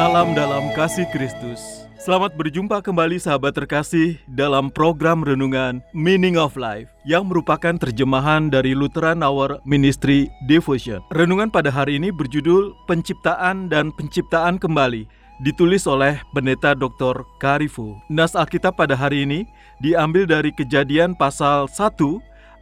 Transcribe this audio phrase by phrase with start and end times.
[0.00, 1.84] Salam dalam kasih Kristus.
[2.00, 8.72] Selamat berjumpa kembali sahabat terkasih dalam program renungan Meaning of Life yang merupakan terjemahan dari
[8.72, 11.04] Lutheran Hour Ministry Devotion.
[11.12, 15.04] Renungan pada hari ini berjudul Penciptaan dan Penciptaan Kembali
[15.44, 17.20] ditulis oleh Pendeta Dr.
[17.36, 17.92] Karifu.
[18.08, 19.44] Nas Alkitab pada hari ini
[19.84, 21.76] diambil dari Kejadian pasal 1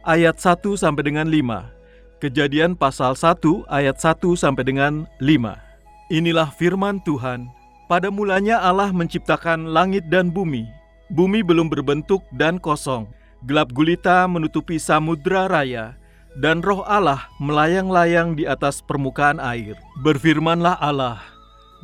[0.03, 2.19] ayat 1 sampai dengan 5.
[2.19, 5.68] Kejadian pasal 1 ayat 1 sampai dengan 5.
[6.09, 7.53] Inilah firman Tuhan.
[7.85, 10.65] Pada mulanya Allah menciptakan langit dan bumi.
[11.13, 13.05] Bumi belum berbentuk dan kosong.
[13.45, 15.93] Gelap gulita menutupi samudra raya,
[16.41, 19.77] dan roh Allah melayang-layang di atas permukaan air.
[20.01, 21.21] Berfirmanlah Allah,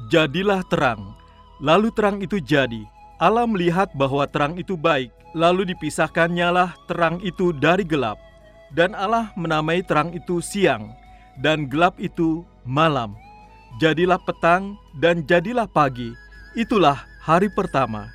[0.09, 1.13] Jadilah terang.
[1.61, 2.81] Lalu terang itu jadi.
[3.21, 8.17] Allah melihat bahwa terang itu baik, lalu dipisahkannyalah terang itu dari gelap.
[8.73, 10.91] Dan Allah menamai terang itu siang,
[11.39, 13.13] dan gelap itu malam.
[13.75, 16.15] Jadilah petang dan jadilah pagi.
[16.55, 18.07] Itulah hari pertama.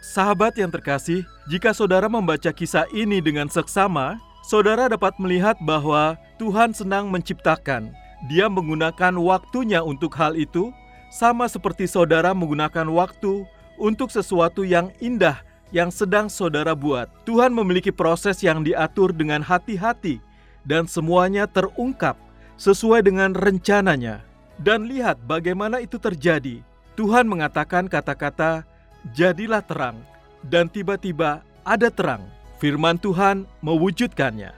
[0.00, 1.20] Sahabat yang terkasih,
[1.52, 7.92] jika saudara membaca kisah ini dengan seksama, saudara dapat melihat bahwa Tuhan senang menciptakan.
[8.32, 10.72] Dia menggunakan waktunya untuk hal itu,
[11.12, 13.44] sama seperti saudara menggunakan waktu
[13.76, 15.44] untuk sesuatu yang indah
[15.76, 17.12] yang sedang saudara buat.
[17.28, 20.24] Tuhan memiliki proses yang diatur dengan hati-hati,
[20.64, 22.16] dan semuanya terungkap
[22.56, 24.31] sesuai dengan rencananya.
[24.60, 26.60] Dan lihat bagaimana itu terjadi.
[26.92, 28.68] Tuhan mengatakan kata-kata,
[29.16, 29.96] "Jadilah terang,"
[30.44, 32.20] dan tiba-tiba ada terang.
[32.60, 34.52] Firman Tuhan mewujudkannya,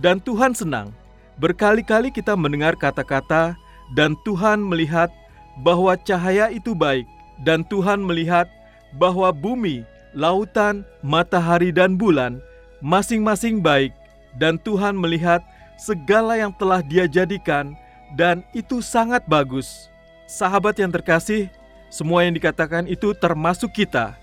[0.00, 0.94] dan Tuhan senang.
[1.36, 3.58] Berkali-kali kita mendengar kata-kata,
[3.92, 5.12] "Dan Tuhan melihat
[5.60, 7.04] bahwa cahaya itu baik,
[7.44, 8.48] dan Tuhan melihat
[8.96, 9.84] bahwa bumi,
[10.16, 12.40] lautan, matahari, dan bulan
[12.80, 13.92] masing-masing baik,
[14.40, 15.44] dan Tuhan melihat
[15.76, 17.76] segala yang telah Dia jadikan."
[18.16, 19.88] Dan itu sangat bagus.
[20.28, 21.48] Sahabat yang terkasih,
[21.92, 24.16] semua yang dikatakan itu termasuk kita.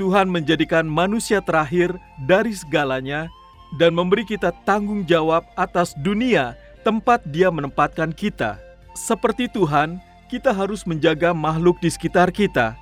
[0.00, 1.94] Tuhan menjadikan manusia terakhir
[2.26, 3.30] dari segalanya
[3.78, 8.58] dan memberi kita tanggung jawab atas dunia tempat Dia menempatkan kita.
[8.92, 12.74] Seperti Tuhan, kita harus menjaga makhluk di sekitar kita,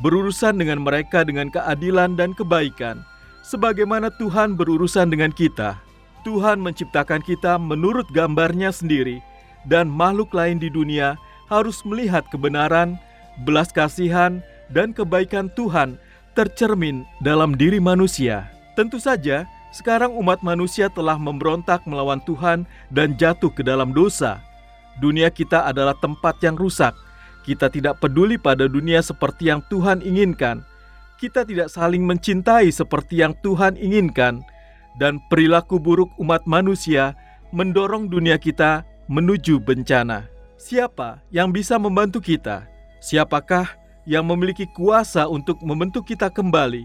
[0.00, 3.02] berurusan dengan mereka dengan keadilan dan kebaikan,
[3.42, 5.76] sebagaimana Tuhan berurusan dengan kita.
[6.22, 9.24] Tuhan menciptakan kita menurut gambarnya sendiri,
[9.66, 13.00] dan makhluk lain di dunia harus melihat kebenaran,
[13.42, 15.96] belas kasihan, dan kebaikan Tuhan
[16.36, 18.46] tercermin dalam diri manusia.
[18.78, 22.62] Tentu saja, sekarang umat manusia telah memberontak melawan Tuhan
[22.94, 24.38] dan jatuh ke dalam dosa.
[25.02, 26.94] Dunia kita adalah tempat yang rusak.
[27.42, 30.62] Kita tidak peduli pada dunia seperti yang Tuhan inginkan.
[31.18, 34.44] Kita tidak saling mencintai seperti yang Tuhan inginkan,
[35.02, 37.18] dan perilaku buruk umat manusia
[37.50, 40.28] mendorong dunia kita menuju bencana.
[40.60, 42.68] Siapa yang bisa membantu kita?
[43.00, 43.72] Siapakah
[44.04, 46.84] yang memiliki kuasa untuk membentuk kita kembali,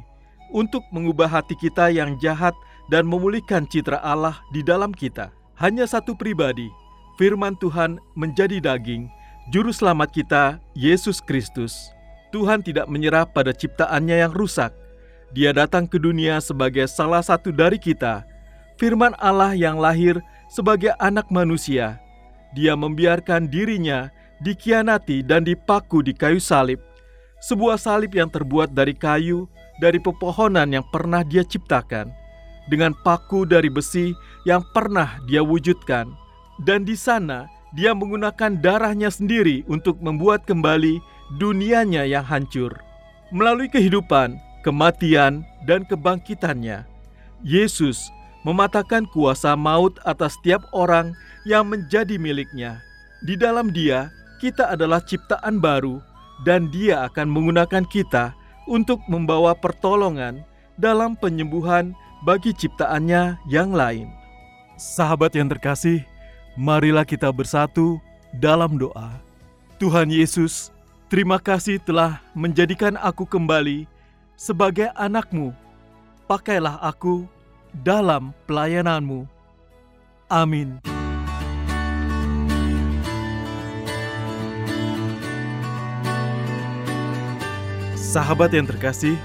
[0.56, 2.56] untuk mengubah hati kita yang jahat
[2.88, 5.36] dan memulihkan citra Allah di dalam kita?
[5.60, 6.72] Hanya satu pribadi,
[7.20, 9.12] firman Tuhan menjadi daging,
[9.52, 11.92] juru selamat kita, Yesus Kristus.
[12.32, 14.74] Tuhan tidak menyerah pada ciptaannya yang rusak.
[15.36, 18.26] Dia datang ke dunia sebagai salah satu dari kita,
[18.78, 22.03] firman Allah yang lahir sebagai anak manusia,
[22.54, 24.10] dia membiarkan dirinya
[24.42, 26.80] dikianati dan dipaku di kayu salib.
[27.44, 29.50] Sebuah salib yang terbuat dari kayu
[29.84, 32.14] dari pepohonan yang pernah dia ciptakan,
[32.72, 34.16] dengan paku dari besi
[34.48, 36.08] yang pernah dia wujudkan.
[36.62, 41.02] Dan di sana dia menggunakan darahnya sendiri untuk membuat kembali
[41.42, 42.72] dunianya yang hancur.
[43.34, 46.86] Melalui kehidupan, kematian, dan kebangkitannya,
[47.42, 51.16] Yesus mematahkan kuasa maut atas setiap orang
[51.48, 52.80] yang menjadi miliknya.
[53.24, 54.12] Di dalam Dia,
[54.44, 56.04] kita adalah ciptaan baru,
[56.44, 58.36] dan Dia akan menggunakan kita
[58.68, 60.44] untuk membawa pertolongan
[60.76, 64.12] dalam penyembuhan bagi ciptaannya yang lain.
[64.76, 66.04] Sahabat yang terkasih,
[66.60, 68.00] marilah kita bersatu
[68.36, 69.16] dalam doa.
[69.80, 70.72] Tuhan Yesus,
[71.08, 73.86] terima kasih telah menjadikan aku kembali
[74.40, 75.52] sebagai anakmu.
[76.26, 77.28] Pakailah aku
[77.82, 79.26] dalam pelayananmu.
[80.30, 80.78] Amin.
[87.98, 89.18] Sahabat yang terkasih,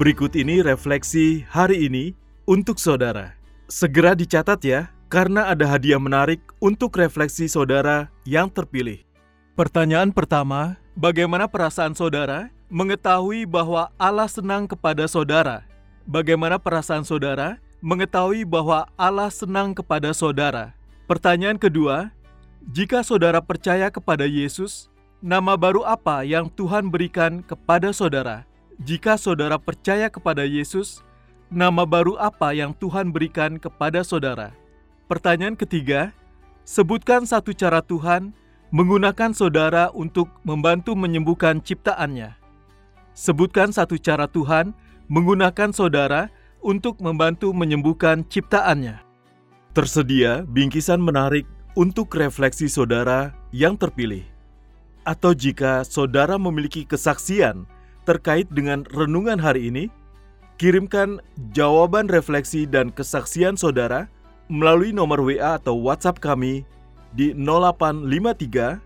[0.00, 2.16] berikut ini refleksi hari ini
[2.48, 3.36] untuk saudara.
[3.68, 9.04] Segera dicatat ya, karena ada hadiah menarik untuk refleksi saudara yang terpilih.
[9.52, 15.68] Pertanyaan pertama, bagaimana perasaan saudara mengetahui bahwa Allah senang kepada saudara?
[16.08, 20.76] Bagaimana perasaan saudara mengetahui bahwa Allah senang kepada saudara?
[21.06, 22.10] Pertanyaan kedua,
[22.70, 24.90] jika saudara percaya kepada Yesus,
[25.24, 28.44] Nama baru apa yang Tuhan berikan kepada saudara?
[28.78, 31.00] Jika saudara percaya kepada Yesus,
[31.48, 34.52] nama baru apa yang Tuhan berikan kepada saudara?
[35.08, 36.12] Pertanyaan ketiga,
[36.68, 38.36] sebutkan satu cara Tuhan
[38.68, 42.36] menggunakan saudara untuk membantu menyembuhkan ciptaannya.
[43.16, 44.76] Sebutkan satu cara Tuhan
[45.08, 46.28] menggunakan saudara
[46.66, 48.98] untuk membantu menyembuhkan ciptaannya.
[49.70, 51.46] Tersedia bingkisan menarik
[51.78, 54.26] untuk refleksi saudara yang terpilih
[55.06, 57.62] atau jika saudara memiliki kesaksian
[58.02, 59.86] terkait dengan renungan hari ini,
[60.58, 61.22] kirimkan
[61.54, 64.10] jawaban refleksi dan kesaksian saudara
[64.50, 66.66] melalui nomor WA atau WhatsApp kami
[67.14, 68.82] di 0853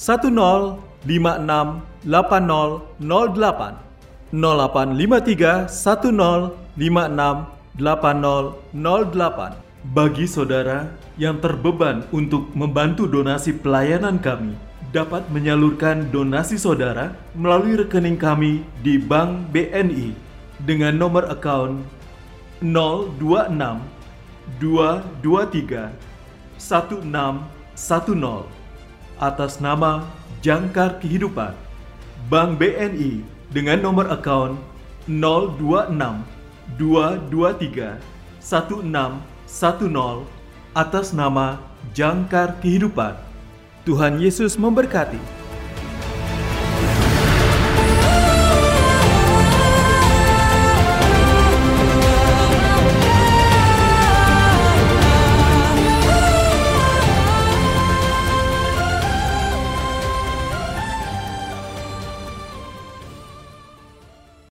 [0.00, 6.56] 1056 8008 0853 1056
[7.76, 10.88] 8008 bagi saudara
[11.20, 14.56] yang terbeban untuk membantu donasi pelayanan kami
[14.88, 20.16] dapat menyalurkan donasi saudara melalui rekening kami di Bank BNI
[20.64, 21.84] dengan nomor account
[22.64, 23.52] 026
[24.64, 25.92] 223
[26.56, 28.59] 1610
[29.20, 30.08] atas nama
[30.40, 31.52] Jangkar Kehidupan
[32.32, 33.20] Bank BNI
[33.52, 34.56] dengan nomor account
[35.04, 35.92] 026
[36.80, 38.00] 223
[38.40, 40.24] 1610
[40.72, 41.60] atas nama
[41.92, 43.18] Jangkar Kehidupan.
[43.84, 45.39] Tuhan Yesus memberkati.